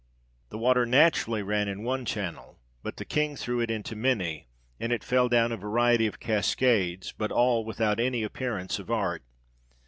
[0.49, 4.47] The water naturally ran in one channel, but the King threw it into many,
[4.79, 9.21] and it fell down a variety of cascades; but all without any appearance of art.